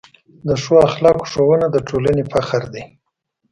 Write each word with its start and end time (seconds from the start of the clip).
د 0.47 0.49
ښو 0.63 0.75
اخلاقو 0.87 1.29
ښوونه 1.31 1.65
د 1.71 1.77
ټولنې 1.87 2.23
فخر 2.31 2.63
دی. 2.73 2.83